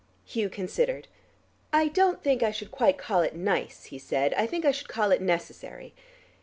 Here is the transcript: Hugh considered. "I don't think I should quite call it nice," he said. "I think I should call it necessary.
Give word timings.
Hugh 0.25 0.49
considered. 0.49 1.07
"I 1.71 1.87
don't 1.87 2.23
think 2.23 2.41
I 2.41 2.49
should 2.49 2.71
quite 2.71 2.97
call 2.97 3.21
it 3.21 3.35
nice," 3.35 3.83
he 3.93 3.99
said. 3.99 4.33
"I 4.33 4.47
think 4.47 4.65
I 4.65 4.71
should 4.71 4.89
call 4.89 5.11
it 5.11 5.21
necessary. 5.21 5.93